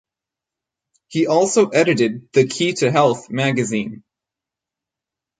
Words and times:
He 1.09 1.27
also 1.27 1.69
edited 1.69 2.33
"The 2.33 2.47
Key 2.47 2.73
to 2.73 2.91
Health" 2.91 3.29
magazine. 3.29 4.03